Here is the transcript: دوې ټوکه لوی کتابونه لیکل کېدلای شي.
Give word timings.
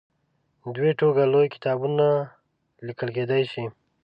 دوې 0.75 0.91
ټوکه 0.99 1.23
لوی 1.31 1.47
کتابونه 1.55 2.07
لیکل 2.87 3.07
کېدلای 3.15 3.43
شي. 3.51 3.65